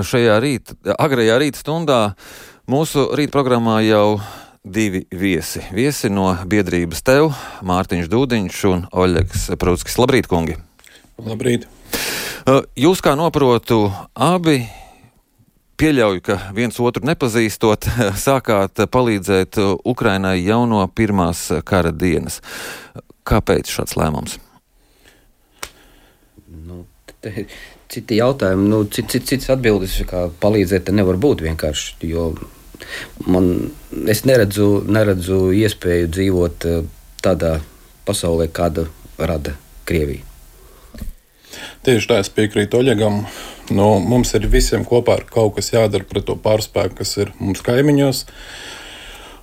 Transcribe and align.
Šajā 0.00 0.38
rīta, 0.40 0.76
agrajā 0.96 1.36
rīta 1.42 1.60
stundā 1.60 2.00
mūsu 2.70 3.10
rīta 3.18 3.34
programmā 3.34 3.82
jau 3.84 4.20
divi 4.64 5.02
viesi. 5.10 5.60
Viesi 5.74 6.08
no 6.08 6.30
biedrības 6.48 7.02
tev, 7.04 7.32
Mārtiņš 7.66 8.08
Dūdiņš 8.08 8.60
un 8.70 8.84
Oļegs 8.88 9.50
Prūtskis. 9.60 9.98
Labrīt, 10.00 10.30
kungi! 10.30 10.56
Labrīt! 11.20 11.66
Jūs, 12.78 13.02
kā 13.04 13.12
noprotu, 13.18 13.84
abi 14.14 14.62
pieļauju, 15.82 16.22
ka 16.24 16.38
viens 16.56 16.78
otru 16.80 17.04
nepazīstot, 17.10 17.90
sākāt 18.26 18.84
palīdzēt 18.94 19.60
Ukrainai 19.84 20.38
jau 20.40 20.62
no 20.70 20.80
pirmās 20.88 21.48
kara 21.68 21.92
dienas. 21.92 22.40
Kāpēc 23.28 23.70
šāds 23.70 23.98
lēmums? 23.98 24.38
Nu, 26.52 26.84
te, 27.22 27.46
citi 27.92 28.18
jautājumi, 28.18 28.68
nu, 28.72 28.82
cit, 28.88 29.10
cit, 29.12 29.26
cits 29.28 29.52
atbildes, 29.52 29.98
kā 30.08 30.26
palīdzēt, 30.42 30.90
nevar 30.96 31.20
būt 31.20 31.44
vienkārši. 31.44 31.98
Jo 32.08 32.30
man, 33.26 33.52
es 34.10 34.24
neredzu, 34.28 34.82
neredzu 34.88 35.44
iespēju 35.56 36.10
dzīvot 36.16 36.68
eh, 36.70 36.82
tādā 37.22 37.56
pasaulē, 38.08 38.48
kāda 38.52 38.88
rada 39.20 39.56
Krievija. 39.88 40.24
Tieši 41.86 42.08
tā, 42.08 42.20
es 42.22 42.30
piekrītu 42.32 42.78
Oļegam. 42.80 43.24
Nu, 43.74 43.86
mums 44.02 44.32
ir 44.38 44.48
visiem 44.50 44.86
kopā 44.88 45.18
kaut 45.28 45.56
kas 45.58 45.72
jādara 45.74 46.06
pret 46.08 46.26
to 46.28 46.36
pārspēku, 46.40 46.98
kas 47.02 47.16
ir 47.20 47.32
mums 47.38 47.62
kaimiņos. 47.66 48.24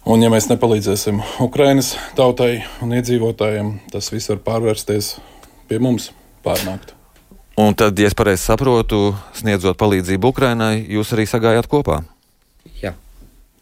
Un, 0.09 0.23
ja 0.23 0.31
mēs 0.33 0.49
nepalīdzēsim 0.49 1.19
Ukraiņas 1.45 1.93
tautai 2.17 2.63
un 2.83 2.95
iedzīvotājiem, 2.97 3.75
tas 3.93 4.09
viss 4.13 4.31
var 4.31 4.41
pārvērsties 4.47 5.17
pie 5.69 5.83
mums, 5.83 6.09
pārnākt. 6.45 6.98
Un 7.59 7.75
tad, 7.75 7.97
ja 7.99 8.07
es 8.07 8.15
pareizi 8.15 8.45
saprotu, 8.45 9.09
sniedzot 9.35 9.75
palīdzību 9.81 10.29
Ukrainai, 10.31 10.77
jūs 10.87 11.09
arī 11.11 11.25
sagājāt 11.27 11.67
kopā. 11.67 11.97
Jā, 12.79 12.93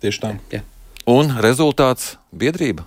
tieši 0.03 0.21
tā. 0.21 0.31
Jā. 0.53 0.61
Un 1.09 1.31
rezultāts- 1.41 2.17
biedrība. 2.43 2.85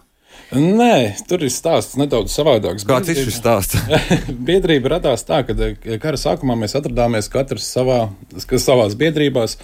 Nē, 0.55 1.15
tur 1.27 1.43
ir 1.47 1.51
stāsts 1.51 1.99
nedaudz 1.99 2.31
savādāks. 2.35 2.87
Kāds 2.87 3.11
ir 3.11 3.19
šis 3.19 3.41
stāsts? 3.41 3.79
biedrība 4.51 4.95
radās 4.97 5.27
tā, 5.27 5.43
ka 5.47 5.99
kara 6.03 6.19
sākumā 6.19 6.57
mēs 6.63 6.75
atradāmies 6.79 7.31
katrs 7.31 7.67
savā, 7.75 8.01
savās 8.39 8.95
biedrībās, 8.99 9.59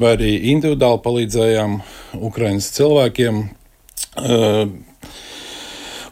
vai 0.00 0.14
arī 0.18 0.36
individuāli 0.52 1.04
palīdzējām 1.04 1.80
Ukraiņas 2.28 2.72
cilvēkiem. 2.76 3.44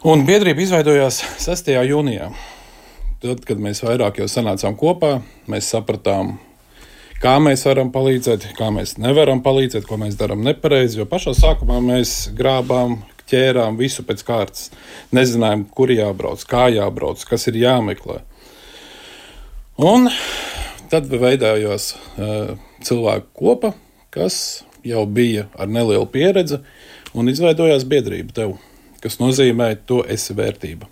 Un 0.09 0.29
biedrība 0.29 0.65
izveidojās 0.65 1.23
6. 1.45 1.75
jūnijā. 1.89 2.29
Tad, 3.19 3.41
kad 3.43 3.59
mēs 3.59 3.81
vairāk 3.83 4.21
jau 4.21 4.29
sanācām 4.31 4.77
kopā, 4.79 5.17
mēs 5.51 5.67
sapratām, 5.73 6.37
kā 7.19 7.33
mēs 7.43 7.65
varam 7.67 7.89
palīdzēt, 7.91 8.45
kā 8.55 8.69
mēs 8.71 8.93
nevaram 8.95 9.41
palīdzēt, 9.43 9.83
ko 9.83 9.97
mēs 9.99 10.13
darām 10.15 10.39
nepareizi. 10.45 11.01
Jo 11.01 11.05
pašā 11.09 11.33
sākumā 11.35 11.81
mēs 11.83 12.13
grābām, 12.37 13.01
ķērām 13.27 13.75
visu 13.75 14.05
pēc 14.07 14.23
kārtas. 14.23 14.69
Nezinājām, 15.11 15.65
kur 15.75 15.91
jābrauc, 15.91 16.45
kā 16.47 16.69
jābrauc, 16.71 17.25
kas 17.27 17.43
ir 17.51 17.57
jāmeklē. 17.59 18.21
Un 19.83 20.07
tad 20.87 21.11
veidojās 21.11 21.89
uh, 21.95 22.53
cilvēku 22.87 23.35
kopa, 23.35 23.73
kas 24.15 24.61
jau 24.87 25.03
bija 25.03 25.49
ar 25.59 25.67
nelielu 25.67 26.07
pieredzi, 26.07 26.61
un 27.11 27.27
izveidojās 27.27 27.83
biedrība 27.83 28.37
tev, 28.39 28.55
kas 29.03 29.19
nozīmē, 29.19 29.73
to 29.91 30.05
esi 30.07 30.37
vērtība. 30.39 30.87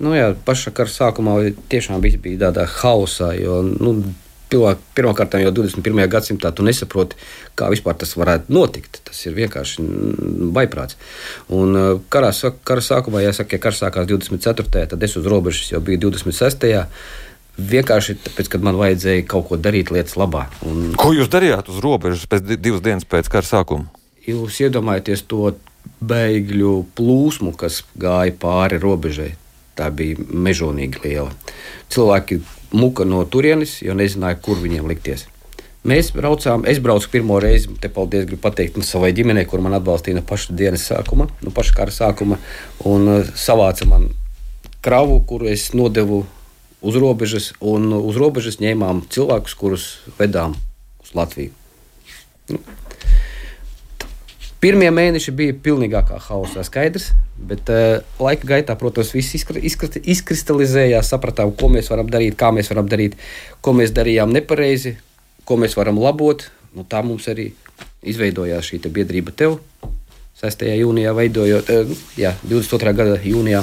Nu, 0.00 0.14
jā, 0.16 0.32
pašā 0.46 0.72
kara 0.72 0.88
sākumā 0.88 1.36
tiešām 1.72 2.00
viss 2.00 2.20
bija 2.20 2.46
tādā 2.48 2.64
hausā. 2.80 3.34
Jo, 3.36 3.60
nu, 3.62 4.00
Pirmkārt, 4.50 5.36
jau 5.38 5.50
21. 5.54 6.00
gadsimtā 6.10 6.50
tu 6.50 6.64
nesaproti, 6.66 7.14
kā 7.54 7.68
vispār 7.70 7.94
tas 8.00 8.16
varētu 8.18 8.50
notikt. 8.50 8.98
Tas 9.06 9.20
ir 9.28 9.36
vienkārši 9.36 9.84
vaiprāts. 10.56 10.96
Un 11.54 11.76
uh, 11.78 11.90
karā, 12.10 12.32
kara 12.66 12.82
sākumā, 12.82 13.22
jāsaka, 13.22 13.54
ja 13.54 13.62
karš 13.62 13.84
sākās 13.84 14.08
24. 14.10 14.88
tad 14.90 15.06
es 15.06 15.14
uz 15.20 15.28
robežas 15.30 15.70
jau 15.70 15.78
biju 15.86 16.02
26. 16.08 16.66
Vienkārši 17.70 18.16
tāpēc, 18.24 18.50
ka 18.50 18.58
man 18.64 18.78
vajadzēja 18.80 19.28
kaut 19.30 19.46
ko 19.52 19.58
darīt 19.60 19.92
lietas 19.94 20.16
labā. 20.18 20.48
Un, 20.66 20.96
ko 20.98 21.12
jūs 21.14 21.30
darījāt 21.30 21.70
uz 21.70 21.78
robežas 21.84 22.26
pēc 22.30 22.56
divas 22.56 22.82
dienas 22.82 23.06
pēc 23.06 23.30
kara 23.30 23.46
sākuma? 23.46 23.86
Jūs 24.26 24.58
iedomājaties 24.64 25.22
to 25.30 25.52
bēgļu 26.02 26.74
plūsmu, 26.98 27.54
kas 27.60 27.84
gāja 28.00 28.34
pāri 28.34 28.82
robežai 28.82 29.30
tā 29.80 29.90
bija 29.94 30.20
mežonīgi 30.30 31.02
liela. 31.04 31.32
Cilvēki 31.90 32.40
muka 32.76 33.08
no 33.08 33.24
turienes, 33.26 33.80
jo 33.82 33.96
nezināja, 33.98 34.38
kur 34.44 34.60
viņiem 34.60 34.88
likties. 34.90 35.26
Mēs 35.80 36.10
braucām, 36.12 36.66
es 36.68 36.76
braucu 36.84 37.08
pirmo 37.08 37.38
reizi, 37.40 37.70
te 37.80 37.88
paldies, 37.88 38.26
gribu 38.28 38.42
pateikt 38.44 38.76
nu, 38.76 38.84
savai 38.84 39.14
ģimenei, 39.16 39.46
kur 39.48 39.62
man 39.64 39.78
atbalstīja 39.78 40.18
no 40.18 40.22
paša 40.28 40.52
dienas 40.52 40.84
sākuma, 40.90 41.30
no 41.40 41.52
paša 41.56 41.76
kara 41.78 41.94
sākuma, 41.94 42.36
un 42.84 43.08
uh, 43.08 43.30
savāca 43.32 43.88
man 43.88 44.10
kravu, 44.84 45.22
kuru 45.24 45.48
es 45.48 45.70
nodevu 45.72 46.26
uz 46.84 47.00
robežas, 47.00 47.54
un 47.64 47.94
uz 47.96 48.20
robežas 48.20 48.60
ņēmām 48.60 49.06
cilvēkus, 49.08 49.56
kurus 49.56 49.88
vedām 50.20 50.58
uz 51.00 51.14
Latviju. 51.16 51.56
Nu, 52.52 52.60
Pirmie 54.60 54.90
mēneši 54.92 55.32
bija 55.32 55.54
pilnīgākā 55.64 56.18
hausā, 56.20 56.60
skaidrs, 56.66 57.06
bet 57.48 57.70
uh, 57.72 58.02
laika 58.20 58.44
gaitā, 58.50 58.74
protams, 58.76 59.14
viss 59.16 59.32
izkristalizējās, 59.40 61.08
sapratām, 61.14 61.54
ko 61.56 61.70
mēs 61.72 61.86
varam 61.88 62.10
darīt, 62.12 62.34
kā 62.36 62.50
mēs 62.52 62.68
varam 62.68 62.90
darīt, 62.90 63.14
ko 63.64 63.72
mēs 63.78 63.94
darījām 63.96 64.34
nepareizi, 64.36 64.98
ko 65.48 65.56
mēs 65.56 65.78
varam 65.78 65.96
labot. 66.02 66.44
Nu, 66.76 66.84
tā 66.84 67.00
mums 67.00 67.24
arī 67.32 67.46
izveidojās 68.04 68.68
šī 68.68 68.82
biedrība 68.92 69.32
tev 69.32 69.56
6. 70.42 70.64
jūnijā, 70.76 71.14
veidojot, 71.16 71.70
uh, 71.72 72.02
jā, 72.20 72.34
22. 72.44 72.92
gada 72.98 73.14
jūnijā. 73.24 73.62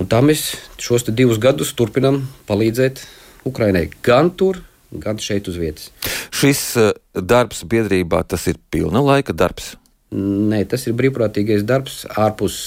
Un 0.00 0.08
tā 0.08 0.22
mēs 0.24 0.54
šos 0.80 1.04
divus 1.10 1.36
gadus 1.42 1.74
turpinām 1.76 2.22
palīdzēt 2.48 3.02
Ukraiņai 3.48 3.84
gan 4.08 4.32
tur, 4.32 4.62
gan 4.88 5.20
šeit 5.20 5.52
uz 5.52 5.60
vietas. 5.60 5.92
Šis 6.32 6.64
uh, 6.80 6.94
darbs 7.12 7.60
biedrībā 7.68 8.22
tas 8.24 8.48
ir 8.48 8.56
pilna 8.72 9.04
laika 9.04 9.36
darbs. 9.36 9.74
Nē, 10.14 10.62
tas 10.68 10.86
ir 10.88 10.96
brīvprātīgais 10.96 11.66
darbs 11.68 12.02
ārpus 12.16 12.58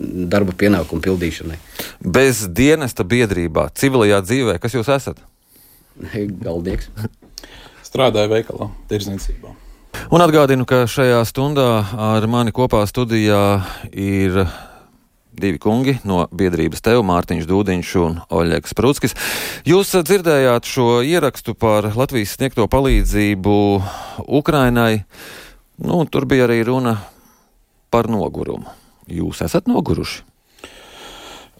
darba 0.00 0.54
pienākumu 0.56 1.04
pildīšanai. 1.04 1.58
Bez 2.02 2.46
dienesta 2.50 3.04
biedrībā, 3.06 3.68
civilajā 3.78 4.22
dzīvē, 4.26 4.56
kas 4.62 4.74
jūs 4.74 4.90
esat? 4.90 5.20
Galdnieks. 6.40 6.88
Strādāju 7.86 8.32
veikalā, 8.32 8.70
tirzniecībā. 8.90 9.52
Un 10.10 10.24
atgādinu, 10.24 10.64
ka 10.66 10.84
šajā 10.90 11.20
stundā 11.28 11.68
ar 11.98 12.26
mani 12.30 12.54
kopā 12.54 12.82
studijā 12.88 13.60
ir 13.92 14.44
divi 15.40 15.58
kungi 15.62 15.96
no 16.06 16.24
biedrības 16.34 16.82
tev, 16.84 17.02
Mārtiņš 17.06 17.46
Dūdiņš 17.48 17.92
un 18.00 18.16
Oļegs 18.34 18.74
Prūtskis. 18.78 19.14
Jūs 19.68 19.92
dzirdējāt 19.94 20.66
šo 20.68 20.88
ierakstu 21.06 21.54
par 21.58 21.90
Latvijas 21.96 22.34
sniegto 22.36 22.66
palīdzību 22.70 23.54
Ukrainai. 24.26 25.04
Nu, 25.80 26.02
tur 26.04 26.26
bija 26.28 26.44
arī 26.44 26.60
runa 26.68 26.98
par 27.90 28.08
nogurumu. 28.12 28.68
Jūs 29.10 29.40
esat 29.46 29.68
noguruši? 29.70 30.26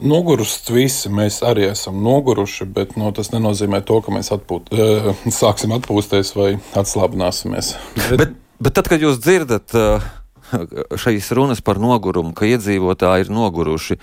Noguruši 0.01 0.73
visi 0.73 1.11
mēs 1.13 1.41
arī 1.45 1.67
esam 1.69 1.99
noguruši, 2.05 2.65
bet 2.73 2.95
nu, 3.01 3.11
tas 3.17 3.33
nenozīmē 3.35 3.83
to, 3.85 3.99
ka 4.05 4.13
mēs 4.15 4.31
atpūt, 4.37 4.71
uh, 4.73 5.11
sāksim 5.41 5.75
atpūsties 5.77 6.33
vai 6.37 6.55
atslābināsimies. 6.79 7.75
Bet, 7.97 8.17
bet, 8.23 8.39
bet 8.61 8.77
tad, 8.79 8.89
kad 8.93 9.05
jūs 9.05 9.21
dzirdat 9.21 9.77
uh, 9.77 10.07
šīs 11.01 11.31
runas 11.37 11.61
par 11.65 11.81
nogurumu, 11.83 12.33
ka 12.37 12.49
iedzīvotāji 12.49 13.27
ir 13.27 13.35
noguruši, 13.35 13.99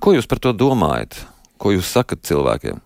ko 0.00 0.16
jūs 0.16 0.28
par 0.30 0.40
to 0.44 0.54
domājat? 0.56 1.20
Ko 1.60 1.72
jūs 1.72 1.92
sakat 1.92 2.24
cilvēkiem? 2.26 2.80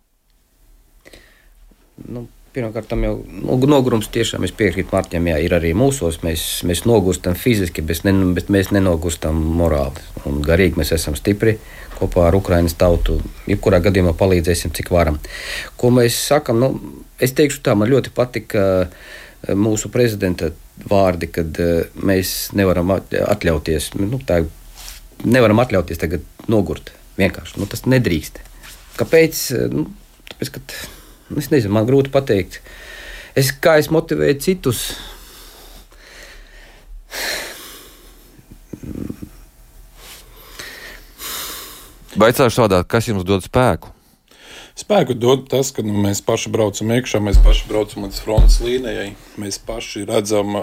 Nu, 2.07 2.27
Pirmkārt, 2.59 2.91
jau 2.91 3.13
nu, 3.23 3.57
nogurums 3.71 4.09
tiešām 4.11 4.43
es 4.43 4.51
piekrītu 4.59 4.91
Mārķiem, 4.91 5.29
jā, 5.31 5.37
ir 5.47 5.53
arī 5.55 5.69
mūsos. 5.79 6.17
Mēs, 6.27 6.47
mēs 6.67 6.81
nogustam 6.91 7.37
fiziski, 7.39 7.85
bet, 7.87 8.01
ne, 8.03 8.15
bet 8.35 8.51
mēs 8.51 8.73
nenogustam 8.75 9.39
morāli. 9.61 10.03
Un 10.27 10.41
garīgi 10.43 10.81
mēs 10.81 10.91
esam 10.97 11.15
stipri 11.15 11.55
kopā 12.01 12.25
ar 12.27 12.39
Ukraiņas 12.39 12.75
tautu. 12.81 13.21
Jebkurā 13.47 13.79
gadījumā 13.85 14.17
palīdzēsim, 14.19 14.75
cik 14.75 14.91
varam. 14.91 15.21
Ko 15.79 15.93
mēs 15.95 16.19
sakam? 16.33 16.59
Nu, 16.59 16.73
es 17.23 17.37
teikšu 17.39 17.63
tā, 17.63 17.79
man 17.79 17.93
ļoti 17.93 18.11
patika 18.19 18.67
eh, 18.89 19.55
mūsu 19.55 19.95
prezidenta 19.95 20.51
vārdi, 20.91 21.31
kad 21.39 21.63
eh, 21.63 21.87
mēs 21.95 22.37
nevaram 22.59 22.97
atļauties, 22.99 23.93
nu, 24.03 24.19
tā, 24.27 24.43
nevaram 25.23 25.63
atļauties 25.63 26.03
tagad 26.03 26.27
nogurt. 26.51 26.91
Vienkārši 27.23 27.63
nu, 27.63 27.71
tas 27.71 27.87
nedrīkst. 27.87 28.43
Kāpēc? 28.99 29.49
Nu, 29.71 29.91
tāpēc, 30.35 30.57
ka 30.59 30.67
Es 31.37 31.51
nezinu, 31.53 31.75
man 31.77 31.89
grūti 31.89 32.13
pateikt. 32.13 32.63
Es, 33.37 33.53
kā 33.53 33.77
es 33.83 33.91
motivēju 33.93 34.41
citus? 34.41 34.87
Vaicāšu 42.19 42.65
tādā, 42.65 42.81
kas 42.89 43.11
jums 43.11 43.27
dod 43.29 43.45
spēku? 43.45 43.93
Spēku 44.79 45.15
dod 45.19 45.45
tas, 45.51 45.71
ka 45.75 45.85
nu, 45.85 45.93
mēs 46.07 46.23
paši 46.25 46.51
braucam 46.55 46.91
iekšā, 46.97 47.21
mēs 47.23 47.39
paši 47.45 47.69
braucam 47.69 48.07
līdz 48.07 48.21
frontes 48.25 48.59
līnijai, 48.65 49.09
mēs 49.39 49.61
paši 49.69 50.05
redzam 50.09 50.57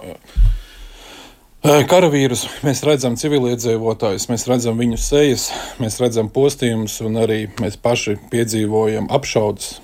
karavīrus, 1.91 2.47
mēs 2.65 2.83
redzam 2.87 3.15
civiliedzīvotājus, 3.19 4.27
mēs 4.31 4.47
redzam 4.49 4.79
viņu 4.81 4.99
sejas, 5.01 5.49
mēs 5.83 5.99
redzam 6.01 6.31
postījumus 6.33 6.99
un 7.05 7.21
arī 7.23 7.41
mēs 7.61 7.77
paši 7.81 8.17
piedzīvojam 8.31 9.11
apšaudas 9.13 9.75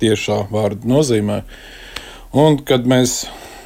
tiešā 0.00 0.44
vārda 0.52 0.88
nozīmē. 0.88 1.42
Un 2.40 2.60
kad 2.66 2.86
mēs 2.88 3.24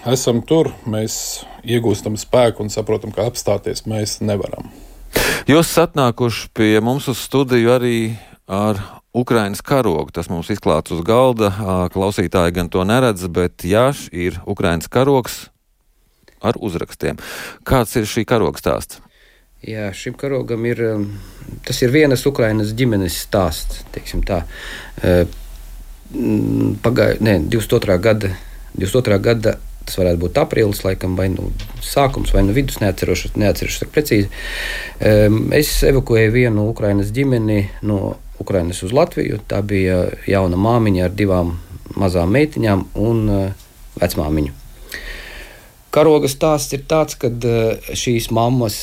esam 0.09 0.43
tur, 0.45 0.73
mēs 0.89 1.45
iegūstam 1.65 2.19
spēku 2.21 2.65
un 2.65 2.73
saprotam, 2.73 3.13
ka 3.15 3.29
apstāties 3.29 3.85
mēs 3.89 4.19
nevaram. 4.25 4.69
Jūs 5.49 5.69
esat 5.69 5.95
atnākuši 5.95 6.51
pie 6.57 6.75
mums 6.85 7.09
uz 7.13 7.21
studiju 7.23 7.73
arī 7.77 7.97
ar 8.51 8.81
Ukraiņas 9.15 9.63
karogu. 9.65 10.11
Tas 10.13 10.29
mums 10.33 10.51
izklāts 10.51 10.93
uz 10.95 11.05
galda. 11.07 11.53
Klausītāji 11.95 12.57
gan 12.57 12.71
to 12.73 12.85
neredz, 12.89 13.29
bet 13.31 13.65
jā, 13.65 13.91
ir 14.13 14.41
Ukraiņas 14.45 14.91
karogs 14.93 15.39
ar 16.45 16.59
uzrakstiem. 16.61 17.21
Kāds 17.65 17.95
ir 18.01 18.09
šī 18.11 18.27
karoga 18.29 18.61
stāsts? 18.61 19.01
Jā, 19.65 19.87
šim 19.97 20.13
karogam 20.21 20.67
ir, 20.69 20.83
tas 21.65 21.79
ir 21.81 21.95
vienas 21.95 22.27
Ukrainas 22.29 22.75
ģimenes 22.77 23.17
stāsts. 23.25 23.81
Pagājušā, 26.15 27.21
ne, 27.27 27.39
22. 27.51 28.01
gada, 28.03 28.35
22. 28.79 29.21
gada 29.23 29.57
Tas 29.85 29.99
varētu 30.01 30.21
būt 30.23 30.39
aprīlis, 30.41 30.81
laikam, 30.81 31.13
vai 31.19 31.27
nu 31.29 31.51
sākums, 31.85 32.33
vai 32.33 32.41
nu 32.47 32.55
vidus, 32.57 32.79
neatceros, 32.81 33.27
neatceros 33.37 33.83
precīzi. 33.93 34.31
Es 35.53 35.73
evakuēju 35.85 36.33
vienu 36.33 36.69
Ukraiņas 36.71 37.13
ģimeni 37.13 37.59
no 37.85 38.15
Ukraiņas 38.41 38.81
uz 38.87 38.95
Latviju. 38.97 39.43
Tā 39.49 39.61
bija 39.67 40.07
jauna 40.29 40.57
māmiņa 40.57 41.05
ar 41.05 41.13
divām 41.15 41.53
mazām 42.01 42.33
meitiņām 42.35 42.87
un 43.05 43.25
eh, 43.31 43.67
vecmāmiņu. 44.01 44.55
Karoga 45.95 46.31
stāsts 46.33 46.75
ir 46.75 46.87
tāds, 46.91 47.19
ka 47.21 47.29
eh, 47.29 47.93
šīs 47.93 48.31
mammas 48.35 48.79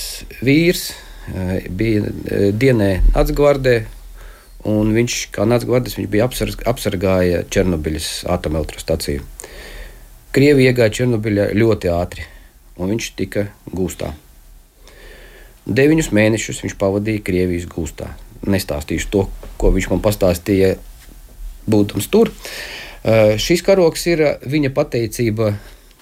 vīrs 0.46 0.92
eh, 1.34 1.66
bija 1.68 2.14
dienē 2.54 2.92
Nācgvardē, 3.10 3.76
un 4.68 4.92
viņš 4.94 5.18
kā 5.34 5.46
Nācgvardes 5.50 5.98
bija 6.12 6.28
apsargājis 6.28 7.48
Černobiļas 7.54 8.10
atomelektrostaciju. 8.30 9.24
Krievija 10.32 10.72
iegāja 10.72 10.94
Černobiļā 11.02 11.50
ļoti 11.58 11.90
ātri, 11.92 12.26
un 12.78 12.94
viņš 12.94 13.08
tika 13.20 13.48
gūstā. 13.68 14.14
Deviņus 15.66 16.12
mēnešus 16.16 16.62
viņš 16.64 16.78
pavadīja 16.80 17.24
Krievijas 17.26 17.68
gūstā. 17.70 18.14
Nestāstīšu 18.48 19.10
to, 19.14 19.26
ko 19.62 19.70
viņš 19.74 19.90
man 19.92 20.02
pastāstīja, 20.02 20.76
būdams 21.70 22.10
tur. 22.14 22.32
Uh, 23.02 23.38
šis 23.42 23.62
karoks 23.66 24.08
ir 24.10 24.24
viņa 24.46 24.72
pateicība 24.78 25.56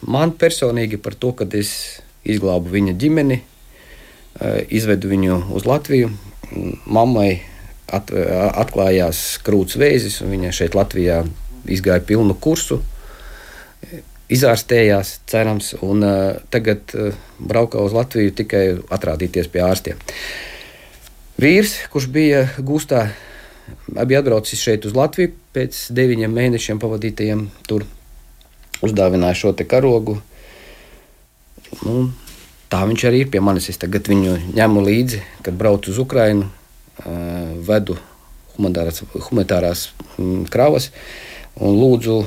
man 0.08 0.32
personīgi 0.40 1.00
par 1.00 1.16
to, 1.16 1.34
ka 1.36 1.48
es 1.60 2.02
izglābu 2.28 2.72
viņa 2.72 2.96
ģimeni, 3.00 3.40
uh, 3.40 4.60
izvedu 4.68 5.12
viņu 5.12 5.42
uz 5.56 5.68
Latviju. 5.68 6.12
Mammai 6.90 7.42
at, 7.96 8.14
atklājās 8.14 9.40
krūts 9.46 9.80
vēzis, 9.80 10.22
un 10.24 10.34
viņa 10.36 10.54
šeit 10.56 10.78
Latvijā 10.78 11.24
izgāja 11.70 12.04
pilnu 12.06 12.38
kursu 12.40 12.82
izārstējās, 14.30 15.16
cerams, 15.30 15.74
un 15.86 16.06
uh, 16.06 16.38
tagad 16.54 16.94
uh, 16.94 17.16
braukā 17.42 17.82
uz 17.82 17.96
Latviju 17.98 18.36
tikai 18.38 18.64
atrādīties 18.94 19.50
pie 19.50 19.64
ārstiem. 19.66 20.02
Vīrs, 21.40 21.76
kurš 21.90 22.10
bija 22.14 22.44
gūstā, 22.62 23.08
bija 24.04 24.22
atbraucis 24.22 24.62
šeit 24.62 24.86
uz 24.86 24.94
Latviju 24.98 25.34
pēc 25.56 25.88
deviņiem 25.98 26.36
mēnešiem 26.36 26.82
pavadītajiem 26.82 27.46
tur, 27.68 27.88
uzdāvināja 28.86 29.40
šo 29.40 29.54
karogu. 29.66 30.20
Nu, 31.86 32.10
tā 32.70 32.84
viņš 32.86 33.06
arī 33.10 33.24
ir 33.24 33.32
pie 33.34 33.42
manis. 33.42 33.70
Es 33.72 33.82
tagad 33.82 34.10
viņu 34.10 34.38
ņemu 34.54 34.86
līdzi, 34.86 35.22
kad 35.46 35.58
braucu 35.58 35.94
uz 35.94 36.00
Ukrajinu, 36.02 36.50
vedu 37.68 37.98
humanitārās, 38.58 39.04
humanitārās 39.30 39.88
mm, 40.18 40.50
kravas 40.52 40.90
un 41.60 41.78
lūdzu 41.80 42.20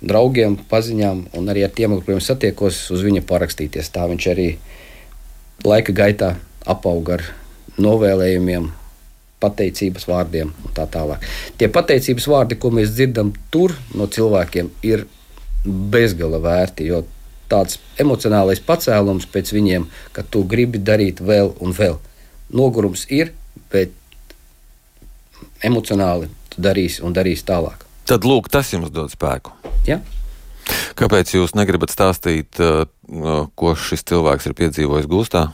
draugiem, 0.00 0.56
paziņām 0.70 1.26
un 1.36 1.52
arī 1.52 1.64
ar 1.66 1.72
tiem, 1.74 1.94
ar 1.94 2.04
kuriem 2.04 2.22
satiekos, 2.24 2.82
uz 2.94 3.04
viņa 3.04 3.24
parakstīties. 3.28 3.90
Tā 3.92 4.06
viņš 4.08 4.28
arī 4.32 4.48
laika 5.66 5.92
gaitā 5.92 6.34
apauga 6.68 7.18
ar 7.18 7.26
novēlējumiem, 7.80 8.70
pateicības 9.40 10.06
vārdiem 10.08 10.50
un 10.52 10.74
tā 10.76 10.86
tālāk. 10.90 11.24
Tie 11.56 11.68
pateicības 11.72 12.26
vārdi, 12.28 12.58
ko 12.60 12.72
mēs 12.76 12.92
dzirdam 12.92 13.32
tur 13.52 13.74
no 13.96 14.08
cilvēkiem, 14.08 14.68
ir 14.84 15.06
bezgala 15.64 16.40
vērti. 16.44 16.88
Jo 16.92 17.04
tāds 17.50 17.80
emocionālais 18.00 18.60
pacēlums 18.64 19.28
pēc 19.32 19.52
viņiem, 19.56 19.88
ka 20.16 20.22
tu 20.22 20.44
gribi 20.48 20.80
darīt 20.80 21.20
vēl 21.24 21.54
un 21.60 21.74
vēl. 21.76 21.96
Nogurums 22.56 23.06
ir, 23.12 23.32
bet 23.72 23.94
emocionāli 25.66 26.30
tu 26.50 26.62
darīsi 26.64 27.04
un 27.06 27.14
darīsi 27.16 27.46
tālāk. 27.48 27.86
Tad 28.08 28.26
lūk, 28.26 28.48
tas 28.50 28.72
jums 28.72 28.90
dod 28.90 29.12
spēku. 29.12 29.52
Ja? 29.86 30.00
Kāpēc 30.98 31.34
jūs 31.34 31.54
negribat 31.58 31.92
stāstīt, 31.92 32.58
uh, 32.62 32.84
uh, 33.10 33.46
ko 33.58 33.74
šis 33.78 34.04
cilvēks 34.10 34.48
ir 34.50 34.56
piedzīvojis 34.58 35.08
gūstā? 35.10 35.46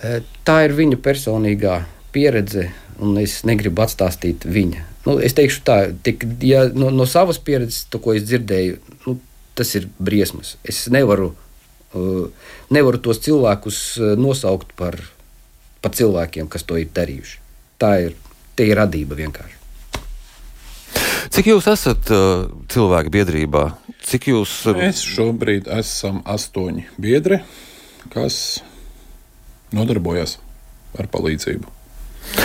E, 0.00 0.20
tā 0.46 0.62
ir 0.66 0.74
viņa 0.76 0.98
personīgā 1.04 1.80
pieredze, 2.14 2.70
un 3.00 3.18
es 3.20 3.40
negribu 3.48 3.84
atstāstīt 3.84 4.46
viņa. 4.48 4.86
Nu, 5.06 5.16
es 5.24 5.34
teikšu, 5.36 5.62
tā, 5.64 5.78
tik, 6.04 6.26
ja, 6.44 6.66
no, 6.76 6.90
no 6.92 7.06
savas 7.08 7.40
pieredzes, 7.42 7.86
to, 7.92 8.00
ko 8.02 8.14
es 8.16 8.26
dzirdēju, 8.28 8.80
nu, 9.06 9.16
tas 9.58 9.72
ir 9.78 9.88
briesmas. 10.00 10.56
Es 10.64 10.82
nevaru, 10.92 11.32
uh, 11.96 12.50
nevaru 12.72 13.00
tos 13.02 13.22
cilvēkus 13.24 13.82
nosaukt 14.20 14.74
par, 14.78 14.98
par 15.84 15.96
cilvēkiem, 15.96 16.50
kas 16.52 16.66
to 16.68 16.80
ir 16.80 16.92
darījuši. 16.96 17.38
Tā 17.80 17.94
ir, 18.08 18.18
ir 18.68 18.78
radība 18.80 19.18
vienkārši. 19.18 19.56
Cik 21.30 21.46
jūs 21.52 21.68
esat 21.70 22.10
uh, 22.10 22.48
cilvēku 22.72 23.12
biedrībā? 23.14 23.64
Cik 24.02 24.30
jūs? 24.32 24.54
Uh... 24.66 24.80
Mēs 24.80 25.02
šobrīd 25.06 25.68
esam 25.78 26.24
astoņi 26.28 26.88
biedri, 27.00 27.38
kas 28.10 28.60
nodarbojas 29.76 30.38
ar 30.98 31.06
palīdzību. 31.12 31.70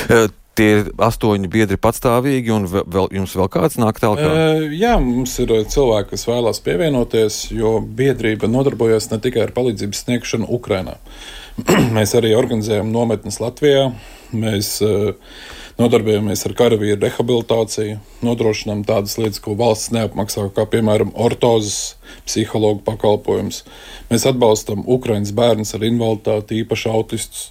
Uh, 0.06 0.28
tie 0.56 0.68
ir 0.76 0.92
astoņi 1.02 1.50
biedri 1.52 1.80
patstāvīgi, 1.82 2.54
un 2.54 2.70
vēl, 2.70 3.10
jums 3.18 3.34
vēl 3.40 3.50
kāds 3.52 3.80
nāk 3.82 4.00
tālāk? 4.04 4.22
Uh, 4.22 4.70
jā, 4.76 4.94
mums 5.02 5.34
ir 5.44 5.56
cilvēki, 5.74 6.12
kas 6.14 6.28
vēlās 6.30 6.62
pievienoties, 6.66 7.42
jo 7.56 7.78
biedrība 7.82 8.50
nodarbojas 8.52 9.10
ne 9.12 9.20
tikai 9.24 9.48
ar 9.48 9.56
palīdzības 9.56 10.06
sniegšanu 10.06 10.50
Ukrajinā. 10.60 10.98
Mēs 11.98 12.16
arī 12.20 12.36
organizējam 12.38 12.94
nometnes 12.94 13.42
Latvijā. 13.44 13.90
Mēs 14.36 14.78
uh, 14.86 15.14
nodarbojamies 15.80 16.46
ar 16.48 16.54
karavīru 16.56 17.00
rehabilitāciju, 17.04 17.98
nodrošinām 18.26 18.84
tādas 18.88 19.18
lietas, 19.20 19.42
ko 19.44 19.56
valsts 19.60 19.92
neapmaksā, 19.96 20.48
kā 20.56 20.68
piemēram 20.72 21.12
ortozes, 21.20 21.96
psihologu 22.28 22.84
pakalpojums. 22.88 23.64
Mēs 24.12 24.28
atbalstam 24.30 24.86
Ukraiņas 24.88 25.34
bērnus 25.36 25.76
ar 25.76 25.84
invaliditāti, 25.88 26.62
īpaši 26.64 26.92
autistus. 26.94 27.50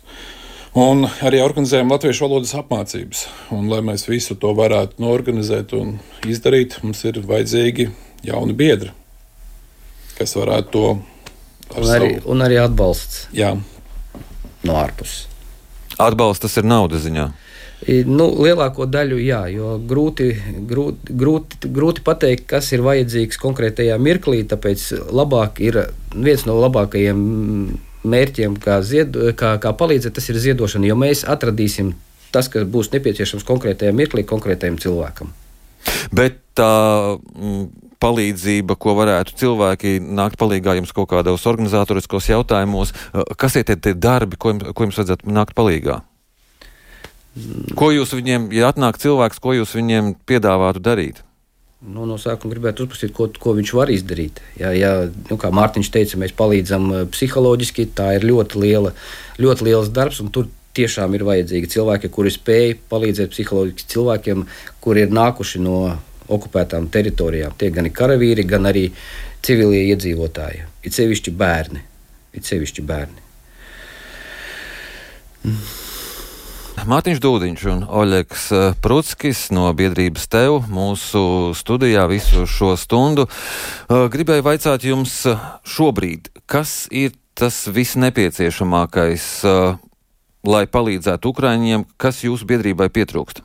Un 0.75 1.05
arī 1.23 1.39
organizējam 1.39 1.93
latviešu 1.93 2.25
valodas 2.27 2.55
apmācības. 2.59 3.29
Un, 3.55 3.69
lai 3.71 3.79
mēs 3.87 4.09
visu 4.09 4.35
to 4.41 4.51
varētu 4.59 4.99
norganizēt 5.05 5.77
un 5.79 5.99
izdarīt, 6.27 6.81
mums 6.83 7.05
ir 7.07 7.21
vajadzīgi 7.23 7.93
jauni 8.27 8.57
biedri, 8.59 8.91
kas 10.19 10.35
varētu 10.35 10.73
to 10.75 10.89
un 11.77 11.87
arī, 11.93 12.11
savu... 12.17 12.33
un 12.35 12.43
arī 12.49 12.59
atbalsts 12.65 13.29
Jā. 13.37 13.53
no 14.67 14.77
ārpuses. 14.81 15.29
Atbalsts 16.01 16.43
tas 16.49 16.59
ir 16.59 16.67
naudas 16.67 17.05
ziņā. 17.05 17.29
Nu, 17.85 18.27
lielāko 18.41 18.87
daļu 18.89 19.19
jā, 19.21 19.43
jo 19.53 19.75
grūti, 19.89 20.31
grūti, 20.69 21.17
grūti, 21.21 21.71
grūti 21.75 22.05
pateikt, 22.07 22.47
kas 22.49 22.71
ir 22.73 22.85
vajadzīgs 22.85 23.41
konkrētajā 23.43 23.99
mirklī. 24.01 24.41
Tāpēc 24.49 24.87
labāk 25.13 25.61
ir 25.65 25.81
viens 26.15 26.47
no 26.49 26.57
labākajiem 26.63 27.21
mērķiem, 28.05 28.57
kā, 28.63 28.79
zied, 28.85 29.17
kā, 29.37 29.57
kā 29.61 29.73
palīdzēt, 29.77 30.17
tas 30.17 30.29
ir 30.33 30.41
ziedošana. 30.47 30.89
Jo 30.89 30.97
mēs 31.01 31.25
atradīsim 31.29 31.93
tas, 32.35 32.49
kas 32.53 32.65
būs 32.69 32.93
nepieciešams 32.95 33.45
konkrētajā 33.49 33.93
mirklī, 33.97 34.25
konkrētajam 34.29 34.81
cilvēkam. 34.81 35.35
Bet 36.15 36.41
tā 36.57 36.71
m, 37.19 37.69
palīdzība, 38.01 38.79
ko 38.81 38.97
varētu 38.97 39.37
cilvēki 39.41 39.99
nākt 40.05 40.41
palīdzīgā 40.41 40.79
jums 40.81 40.95
kaut 40.97 41.11
kādos 41.13 41.45
organizatoriskos 41.51 42.33
jautājumos, 42.33 42.95
kas 43.41 43.61
ir 43.61 43.69
tie, 43.69 43.77
tie 43.77 43.95
darbi, 43.97 44.41
ko 44.41 44.55
jums, 44.55 44.73
ko 44.73 44.89
jums 44.89 45.01
vajadzētu 45.01 45.37
nākt 45.37 45.57
palīdzīgā? 45.59 46.01
Ko 47.75 47.91
jūs 47.91 48.13
viņiem, 48.15 48.51
ja 48.55 48.69
atnāk 48.71 48.99
cilvēks, 49.03 49.41
ko 49.43 49.57
jūs 49.57 49.75
viņiem 49.75 50.15
piedāvātu 50.29 50.83
darīt? 50.83 51.25
Nu, 51.85 52.07
no 52.09 52.17
sākuma 52.17 52.55
gribētu 52.55 52.87
uzprasīt, 52.87 53.13
ko, 53.13 53.27
ko 53.29 53.53
viņš 53.59 53.73
var 53.77 53.91
izdarīt. 53.93 54.39
Ja, 54.57 54.71
ja, 54.73 54.93
nu, 55.29 55.37
kā 55.41 55.51
Mārtiņš 55.53 55.91
teica, 55.93 56.21
mēs 56.23 56.33
palīdzam 56.39 56.87
eh, 56.95 57.03
psiholoģiski, 57.13 57.91
tā 57.99 58.15
ir 58.17 58.25
ļoti, 58.31 58.61
liela, 58.63 58.95
ļoti 59.43 59.69
liels 59.69 59.91
darbs. 59.93 60.23
Tur 60.33 60.49
tiešām 60.79 61.13
ir 61.19 61.27
vajadzīgi 61.29 61.71
cilvēki, 61.75 62.11
kuri 62.15 62.33
spēj 62.33 62.75
palīdzēt 62.89 63.35
psiholoģiski 63.35 63.93
cilvēkiem, 63.93 64.47
kuri 64.85 65.05
ir 65.05 65.15
nākuši 65.15 65.61
no 65.67 65.79
okupētām 66.33 66.89
teritorijām. 66.95 67.53
Tie 67.61 67.69
gan 67.75 67.91
ir 67.91 67.97
karavīri, 67.99 68.49
gan 68.49 68.71
arī 68.71 68.87
civilie 69.45 69.85
iedzīvotāji, 69.93 70.65
it 70.89 70.97
sevišķi 70.97 71.37
bērni. 71.37 71.85
It 72.35 72.49
sevišķi 72.49 72.89
bērni. 72.89 73.25
Mm. 75.45 75.84
Mārtiņš 76.85 77.21
Dūdiņš 77.25 77.63
un 77.73 77.83
Oļegs 77.89 78.43
eh, 78.53 78.65
Prutskis 78.85 79.47
no 79.57 79.71
biedrības 79.77 80.27
tev 80.29 80.67
mūsu 80.69 81.55
studijā 81.57 82.03
visu 82.11 82.45
šo 82.51 82.75
stundu. 82.77 83.25
Eh, 83.25 84.05
gribēju 84.13 84.45
vaicāt 84.45 84.85
jums 84.85 85.15
eh, 85.31 85.47
šobrīd, 85.65 86.29
kas 86.45 86.85
ir 86.93 87.15
tas 87.35 87.65
visnepieciešamākais, 87.67 89.25
lai 90.47 90.61
palīdzētu 90.71 91.33
Ukraiņiem, 91.33 91.83
kas 91.99 92.21
jūsu 92.23 92.47
biedrībai 92.47 92.87
pietrūkst? 92.95 93.41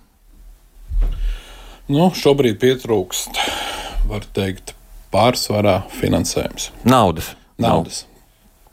Nu, 1.89 2.11
šobrīd 2.13 2.59
pietrūkst, 2.61 3.39
var 4.11 4.27
teikt, 4.35 4.75
pārsvarā 5.09 5.79
finansējums. 5.95 6.69
Naudas. 6.85 7.31
Naudas. 7.57 8.03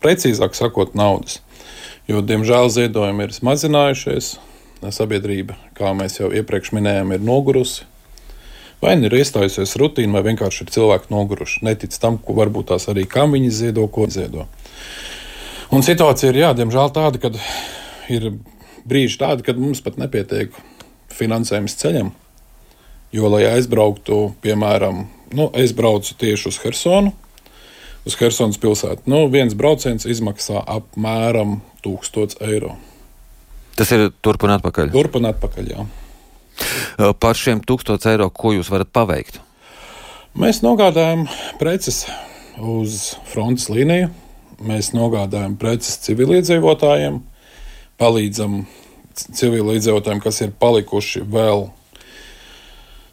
Precīzāk 0.04 0.58
sakot, 0.58 0.92
naudas. 0.98 1.38
Jo, 2.10 2.20
diemžēl, 2.20 2.68
ziedojumi 2.74 3.30
ir 3.30 3.38
mazinājušies, 3.46 4.34
sabiedrība, 4.94 5.56
kā 5.76 5.92
mēs 5.96 6.20
jau 6.20 6.30
iepriekš 6.34 6.72
minējām, 6.76 7.14
ir 7.16 7.24
nogurusi. 7.24 7.86
Vai 8.82 8.92
nu 8.98 9.08
ir 9.08 9.16
iestājusies 9.16 9.72
rutīna, 9.80 10.18
vai 10.18 10.26
vienkārši 10.26 10.66
ir 10.66 10.72
cilvēki 10.74 11.08
noguruši. 11.14 11.62
Netic 11.64 11.96
tam, 12.00 12.18
ko 12.20 12.36
varbūt 12.36 12.70
tās 12.74 12.88
arī 12.92 13.06
kam 13.08 13.32
viņi 13.32 13.52
ziedo, 13.62 13.86
ko 13.88 14.04
ziedo. 14.12 14.44
Un 15.72 15.82
situācija 15.82 16.30
ir, 16.30 16.42
jā, 16.44 16.52
diemžēl 16.58 16.92
tāda, 16.94 17.20
ka 17.22 17.32
ir 18.12 18.28
brīži 18.86 19.18
tādi, 19.22 19.46
kad 19.46 19.58
mums 19.58 19.82
pat 19.82 19.96
nepietiek 19.98 20.54
finansējums 21.16 21.76
ceļam. 21.80 22.12
Jo, 23.14 23.30
lai 23.32 23.46
aizbrauktu, 23.48 24.34
piemēram, 24.44 25.06
nu, 25.38 25.48
es 25.56 25.72
braucu 25.76 26.14
tieši 26.20 26.50
uz 26.50 26.58
Hersonu, 26.62 27.14
uz 28.06 28.18
Helsinas 28.20 28.60
pilsētu, 28.62 29.06
nu, 29.10 29.24
viens 29.32 29.56
brauciens 29.58 30.06
izmaksā 30.06 30.62
apmēram 30.76 31.60
1000 31.86 32.38
eiro. 32.46 32.76
Tas 33.76 33.90
ir 33.92 34.08
turp 34.24 34.46
un 34.46 34.54
atpakaļ. 34.56 34.92
Turp 34.94 35.18
un 35.20 35.28
atpakaļ, 35.28 35.66
jā. 35.74 35.84
Par 37.20 37.36
šiem 37.36 37.60
1000 37.68 38.08
eiro, 38.08 38.30
ko 38.32 38.54
jūs 38.56 38.70
varat 38.72 38.88
paveikt? 38.96 39.42
Mēs 40.36 40.62
nogādājam 40.64 41.26
preces 41.60 42.06
uz 42.56 43.14
frontes 43.28 43.68
līniju, 43.72 44.08
mēs 44.64 44.94
nogādājam 44.96 45.58
preces 45.60 46.00
civiliedzīvotājiem, 46.06 47.20
palīdzam 48.00 48.62
civiliedzīvotājiem, 49.16 50.20
kas 50.24 50.40
ir 50.44 50.56
palikuši 50.60 51.24
vēl 51.32 51.68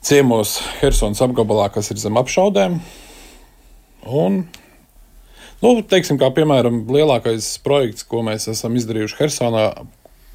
ciemos 0.03 0.57
Helsinas 0.79 1.23
apgabalā, 1.23 1.69
kas 1.71 1.91
ir 1.91 1.99
zem 1.99 2.19
apšaudēm. 2.19 2.79
Un 4.03 4.43
Nu, 5.63 5.77
teiksim, 5.79 6.17
kā 6.19 6.27
piemēram, 6.35 6.81
lielākais 6.91 7.45
projekts, 7.63 8.03
ko 8.03 8.19
mēs 8.27 8.49
esam 8.51 8.73
izdarījuši 8.75 9.15
Helsinā, 9.15 9.61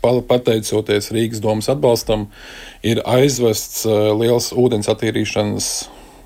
pateicoties 0.03 1.11
Rīgas 1.15 1.43
domas 1.45 1.69
atbalstam, 1.73 2.29
ir 2.87 3.03
aizvests 3.07 3.85
eh, 3.87 4.11
liels 4.19 4.53
ūdens 4.57 4.91
attīrīšanas 4.91 5.71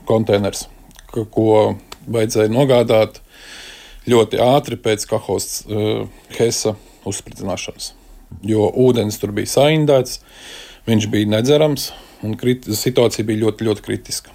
konteiners, 0.08 0.66
ko 1.12 1.76
vajadzēja 2.10 2.52
nogādāt 2.52 3.20
ļoti 4.08 4.40
ātri 4.42 4.78
pēc 4.82 5.04
Kahos 5.06 5.62
uh, 5.68 6.08
Hesa 6.34 6.74
uzspridzināšanas. 7.06 7.92
Jo 8.42 8.66
ūdens 8.82 9.20
tur 9.22 9.30
bija 9.36 9.50
saindēts, 9.52 10.18
viņš 10.88 11.08
bija 11.12 11.30
nedzerams 11.36 11.90
un 12.26 12.34
kriti, 12.38 12.74
situācija 12.74 13.26
bija 13.28 13.44
ļoti, 13.44 13.68
ļoti 13.68 13.84
kritiska. 13.86 14.34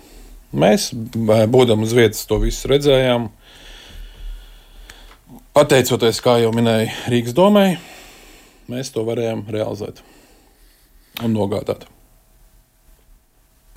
Mēs, 0.57 0.91
būdami 0.93 1.83
uz 1.83 1.95
vietas, 1.95 2.23
to 2.29 2.39
visu 2.39 2.69
redzējām. 2.71 3.27
Pateicoties, 5.57 6.21
kā 6.23 6.37
jau 6.43 6.53
minēju, 6.55 6.93
Rīgas 7.11 7.35
domai, 7.35 7.67
mēs 8.71 8.91
to 8.93 9.03
varējām 9.07 9.45
realizēt 9.53 10.01
un 11.23 11.33
nogādāt. 11.33 11.87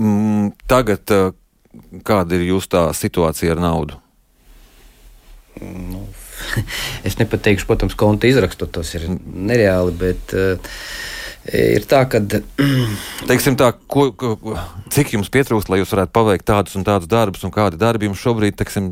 Mm, 0.00 0.52
tagad 0.70 1.12
eh, 1.12 1.30
kāda 2.06 2.38
ir 2.38 2.48
jūsu 2.50 2.72
tā 2.72 2.84
situācija 2.96 3.54
ar 3.54 3.62
naudu? 3.62 4.00
Nu, 5.60 6.06
es 7.06 7.18
nepateikšu, 7.20 7.68
protams, 7.68 7.96
konta 7.98 8.30
izrakstu, 8.30 8.68
tas 8.70 8.94
ir 8.96 9.08
nereāli, 9.10 9.96
bet 10.00 10.34
uh, 10.36 10.74
ir 11.48 11.86
tā, 11.88 12.04
ka. 12.10 12.20
Teiksim 13.30 13.56
tā, 13.58 13.72
ko, 13.90 14.10
ko, 14.12 14.34
cik 14.92 15.14
jums 15.14 15.30
pietrūkst, 15.32 15.70
lai 15.70 15.80
jūs 15.80 15.92
varētu 15.94 16.14
paveikt 16.16 16.46
tādus 16.50 16.76
un 16.78 16.86
tādus 16.86 17.10
darbus, 17.10 17.44
un 17.46 17.54
kādi 17.54 17.80
darbi 17.80 18.08
jums 18.08 18.20
šobrīd 18.22 18.58
teiksim, 18.58 18.90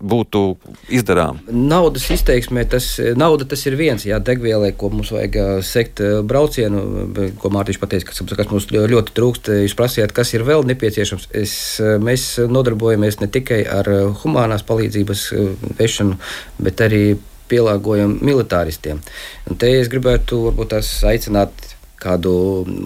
būtu 0.00 0.42
izdarām? 0.92 1.40
Naudas 1.50 2.06
izteiksmē 2.12 2.66
tas, 2.70 2.92
nauda 3.18 3.46
tas 3.48 3.64
ir 3.66 3.78
viens, 3.80 4.04
jā, 4.06 4.20
degvielai, 4.22 4.72
ko 4.76 4.92
mums 4.92 5.12
vajag 5.14 5.64
sekt 5.66 6.02
braucienu, 6.28 7.08
ko 7.40 7.52
Mārtiņš 7.54 7.80
pateica, 7.82 8.10
kas, 8.10 8.22
kas 8.42 8.52
mums 8.52 8.68
ļoti 8.70 9.16
trūkst. 9.16 9.50
Jūs 9.64 9.78
prasījāt, 9.78 10.14
kas 10.16 10.34
ir 10.36 10.44
vēl 10.48 10.66
nepieciešams. 10.70 11.30
Es, 11.40 11.54
mēs 11.80 12.28
nodarbojamies 12.50 13.20
ne 13.22 13.30
tikai 13.32 13.62
ar 13.80 13.90
humanās 14.22 14.66
palīdzības 14.68 15.26
vešanu, 15.80 16.20
bet 16.60 16.84
arī 16.84 17.04
pielāgojam 17.50 18.18
militāristiem. 18.22 19.00
Un 19.50 19.58
te 19.58 19.72
es 19.80 19.90
gribētu 19.90 20.44
varbūt 20.46 20.74
tās 20.76 20.92
aicināt 21.08 21.70
kādu 22.00 22.32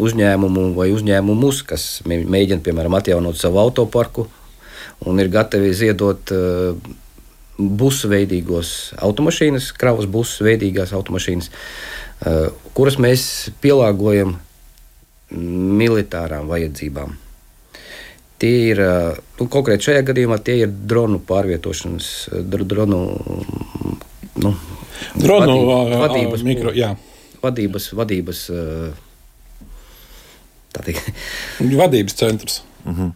uzņēmumu 0.05 0.73
vai 0.77 0.91
uzņēmumus, 0.95 1.63
kas 1.69 1.85
mēģina, 2.07 2.63
piemēram, 2.65 2.97
atjaunot 2.99 3.39
savu 3.39 3.63
autoparku 3.63 4.29
un 5.09 5.21
ir 5.21 5.31
gatavi 5.33 5.73
ziedot 5.75 6.33
uh, 6.35 6.77
busu 7.59 8.11
veidīgos 8.11 8.95
automašīnas, 9.05 9.73
kravas 9.79 10.09
busu 10.11 10.47
veidīgās 10.47 10.95
automašīnas, 10.97 11.51
uh, 11.51 12.49
kuras 12.77 12.99
mēs 13.03 13.27
pielāgojam 13.65 14.37
militārām 15.35 16.49
vajadzībām. 16.51 17.15
Tie 18.43 18.55
ir 18.73 18.83
uh, 18.83 19.19
nu, 19.39 19.49
konkrēti 19.51 19.91
šajā 19.91 20.05
gadījumā 20.11 20.41
tie 20.45 20.61
ir 20.65 20.73
dronu 20.73 21.21
pārvietošanas, 21.27 22.11
dronu, 22.51 23.01
nu, 24.43 24.55
dronu 25.15 25.59
vadības, 25.65 26.01
vadības, 26.03 26.47
mikro, 26.47 26.75
jā. 26.77 26.95
vadības, 27.43 27.93
vadības 27.95 28.47
Vadības 31.81 32.17
centrs. 32.19 32.63
Mhm. 32.85 33.01
-huh. 33.01 33.13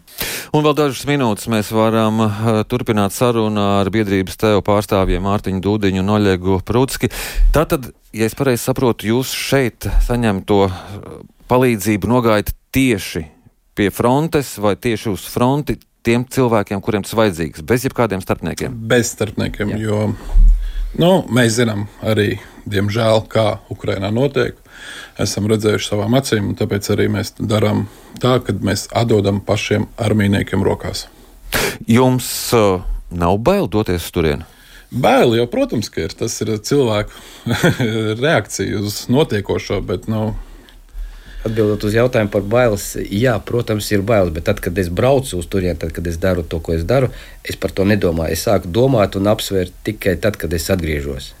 Un 0.53 0.63
vēl 0.65 0.75
dažas 0.75 1.05
minūtes 1.05 1.47
mēs 1.47 1.71
varam 1.71 2.19
uh, 2.19 2.31
turpināt 2.65 3.13
sarunu 3.13 3.61
ar 3.79 3.89
biedrības 3.93 4.37
tev 4.37 4.61
pārstāvjiem 4.65 5.21
Mārtiņu 5.21 5.61
Dūdiņu 5.61 5.99
un 5.99 6.09
Oļegu 6.09 6.61
Prūtski. 6.65 7.11
Tātad, 7.53 7.91
ja 8.13 8.25
es 8.25 8.35
pareizi 8.35 8.63
saprotu, 8.63 9.07
jūs 9.07 9.33
šeit 9.33 9.85
saņemto 10.07 10.65
uh, 10.65 10.73
palīdzību 11.47 12.09
nogājat 12.09 12.53
tieši 12.71 13.25
pie 13.75 13.89
frontes 13.89 14.57
vai 14.57 14.75
tieši 14.75 15.09
uz 15.09 15.25
fronti 15.29 15.77
tiem 16.03 16.25
cilvēkiem, 16.25 16.81
kuriem 16.81 17.03
tas 17.03 17.15
vajadzīgs, 17.17 17.63
bez 17.67 17.85
jebkādiem 17.87 18.21
starpniekiem? 18.23 18.75
Bez 18.89 19.13
starpniekiem, 19.13 19.75
Jā. 19.75 19.79
jo 19.83 19.99
nu, 20.99 21.11
mēs 21.29 21.59
zinām 21.59 21.87
arī, 22.01 22.39
diemžēl, 22.69 23.25
kā 23.31 23.59
Ukrainā 23.69 24.11
notiek 24.11 24.57
esam 25.19 25.49
redzējuši 25.51 25.91
savām 25.91 26.17
acīm, 26.19 26.51
un 26.51 26.59
tāpēc 26.59 26.91
arī 26.95 27.09
mēs 27.13 27.35
darām 27.39 27.87
tā, 28.21 28.37
ka 28.43 28.55
mēs 28.65 28.87
atdodam 28.95 29.41
pašiem 29.45 29.87
armijniekiem 29.97 30.63
rokās. 30.65 31.07
Jums 31.89 32.29
uh, 32.57 32.81
nav 33.09 33.39
bail 33.43 33.69
doties 33.71 34.05
uz 34.05 34.13
turieni? 34.15 34.47
Bail 34.89 35.35
jau, 35.37 35.45
protams, 35.49 35.89
ka 35.93 36.07
ir. 36.07 36.13
Tas 36.17 36.33
ir 36.41 36.55
cilvēku 36.65 37.13
reakcija 38.25 38.81
uz 38.81 39.03
notiekošo, 39.13 39.81
bet 39.85 40.07
nu, 40.09 40.31
Atbildot 41.39 41.85
uz 41.87 41.93
jautājumu 41.95 42.31
par 42.33 42.43
bailes, 42.51 42.85
jā, 43.15 43.37
protams, 43.47 43.87
ir 43.95 44.01
bailes, 44.03 44.33
bet 44.35 44.43
tad, 44.49 44.59
kad 44.59 44.75
es 44.81 44.89
braucu 44.91 45.37
uz 45.39 45.45
turieni, 45.47 45.77
tad, 45.79 45.93
kad 45.95 46.07
es 46.11 46.17
daru 46.19 46.43
to, 46.43 46.59
ko 46.59 46.73
es 46.75 46.83
daru, 46.83 47.13
es 47.47 47.55
par 47.55 47.71
to 47.71 47.85
nedomāju. 47.87 48.35
Es 48.35 48.43
sāku 48.43 48.67
domāt 48.75 49.15
un 49.15 49.29
apsvērt 49.31 49.71
tikai 49.87 50.17
tad, 50.19 50.35
kad 50.41 50.51
es 50.53 50.67
atgriežos. 50.73 51.31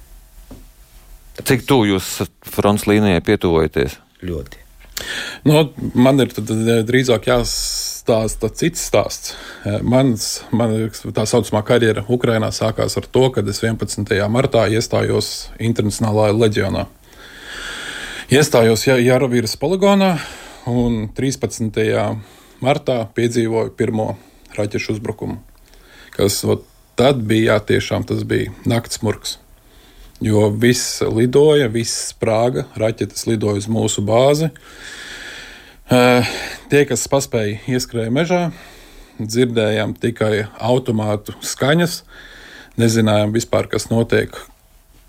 Cik 1.45 1.63
tuvu 1.67 1.93
jūs 1.93 2.07
fronts 2.43 2.87
līnijai 2.89 3.21
pietuvojaties? 3.23 3.99
Ļoti. 4.25 4.65
Nu, 5.47 5.61
man 5.95 6.19
ir 6.19 6.33
tad, 6.35 6.49
eh, 6.51 6.81
drīzāk 6.83 7.29
jāstāsta 7.29 8.49
cits 8.51 8.83
stāsts. 8.89 9.33
Eh, 9.65 9.79
mans, 9.81 10.41
man 10.51 10.89
tā 11.15 11.25
saucamā 11.29 11.63
karjera 11.63 12.03
Ukrajinā 12.07 12.51
sākās 12.51 12.97
ar 12.97 13.07
to, 13.07 13.29
kad 13.29 13.47
es 13.47 13.61
11. 13.63 14.27
martā 14.27 14.67
iestājos 14.67 15.49
Internacionālajā 15.59 16.35
leģionā. 16.35 16.87
Iestājos 18.29 18.85
Jāravīras 18.85 19.55
poligonā 19.57 20.19
un 20.67 21.07
13. 21.15 22.19
martā 22.61 23.07
piedzīvoju 23.15 23.71
pirmo 23.77 24.17
raķešu 24.57 24.97
uzbrukumu. 24.97 25.39
Kas 26.11 26.43
ot, 26.43 26.65
tad 26.95 27.23
bija 27.23 27.53
jā, 27.53 27.59
tiešām 27.71 28.05
tas 28.05 28.23
bija 28.27 28.51
nakts 28.65 29.01
murgs 29.01 29.37
jo 30.23 30.49
viss 30.51 31.01
lidoja, 31.01 31.69
viss 31.71 32.09
sprāga, 32.13 32.65
raķetes 32.79 33.27
lidoja 33.29 33.61
uz 33.61 33.69
mūsu 33.71 34.03
bāzi. 34.05 34.51
Tie, 35.89 36.81
kas 36.85 37.07
paspēja 37.09 37.61
ieskrēja 37.71 38.13
mežā, 38.13 38.41
dzirdējām 39.19 39.95
tikai 39.99 40.45
automātu 40.61 41.33
skaņas, 41.43 42.03
nezinājām 42.79 43.33
vispār, 43.35 43.67
kas 43.71 43.89
notiek, 43.91 44.35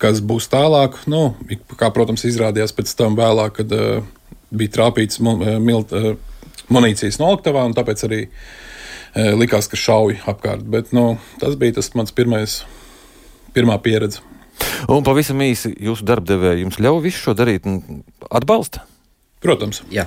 kas 0.00 0.23
būs 0.25 0.49
tālāk. 0.50 0.97
Nu, 1.11 1.35
kā, 1.76 1.90
protams, 1.95 2.25
izrādījās 2.26 2.75
pēc 2.76 2.95
tam 2.99 3.19
vēlāk, 3.19 3.61
kad 3.61 3.76
uh, 3.76 4.00
bija 4.50 4.76
trāpīts 4.79 5.21
mil, 5.21 5.85
uh, 5.85 6.11
munīcijas 6.73 7.21
noliktavā, 7.21 7.67
un 7.69 7.76
tāpēc 7.76 8.07
arī 8.09 8.25
uh, 8.31 9.35
likās, 9.37 9.69
ka 9.71 9.79
šauj 9.79 10.23
apkārt. 10.33 10.64
Bet, 10.64 10.95
nu, 10.97 11.12
tas 11.43 11.59
bija 11.61 11.79
tas 11.79 11.93
mans 11.99 12.17
pirmais, 12.17 12.62
pirmā 13.55 13.79
pieredze. 13.85 14.30
Un 14.90 15.05
pavisam 15.07 15.40
īsi 15.45 15.73
jūsu 15.81 16.07
darbdevēji 16.09 16.64
jums 16.64 16.81
ļauj 16.83 17.02
visu 17.05 17.25
šo 17.26 17.37
darīt 17.38 17.69
un 17.69 18.02
atbalsta? 18.31 18.85
Protams. 19.40 19.83
Jā. 19.93 20.07